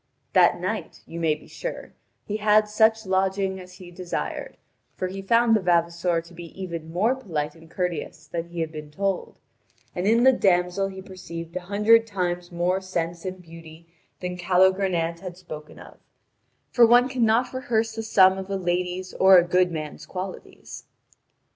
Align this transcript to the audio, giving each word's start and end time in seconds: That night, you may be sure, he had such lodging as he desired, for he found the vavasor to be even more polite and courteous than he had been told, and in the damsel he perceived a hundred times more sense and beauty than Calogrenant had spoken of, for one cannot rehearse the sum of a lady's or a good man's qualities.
That 0.33 0.59
night, 0.59 1.01
you 1.05 1.19
may 1.19 1.35
be 1.35 1.45
sure, 1.47 1.93
he 2.25 2.37
had 2.37 2.67
such 2.67 3.05
lodging 3.05 3.59
as 3.59 3.73
he 3.73 3.91
desired, 3.91 4.57
for 4.95 5.07
he 5.09 5.21
found 5.21 5.55
the 5.55 5.59
vavasor 5.61 6.21
to 6.21 6.33
be 6.33 6.59
even 6.59 6.91
more 6.91 7.13
polite 7.13 7.53
and 7.53 7.69
courteous 7.69 8.25
than 8.25 8.49
he 8.49 8.61
had 8.61 8.71
been 8.71 8.89
told, 8.89 9.37
and 9.93 10.07
in 10.07 10.23
the 10.23 10.31
damsel 10.33 10.87
he 10.87 11.03
perceived 11.03 11.55
a 11.55 11.59
hundred 11.69 12.07
times 12.07 12.51
more 12.51 12.81
sense 12.81 13.25
and 13.25 13.43
beauty 13.43 13.89
than 14.21 14.37
Calogrenant 14.39 15.19
had 15.19 15.37
spoken 15.37 15.77
of, 15.77 15.99
for 16.71 16.87
one 16.87 17.07
cannot 17.07 17.53
rehearse 17.53 17.93
the 17.93 18.01
sum 18.01 18.39
of 18.39 18.49
a 18.49 18.55
lady's 18.57 19.13
or 19.13 19.37
a 19.37 19.43
good 19.43 19.71
man's 19.71 20.07
qualities. 20.07 20.85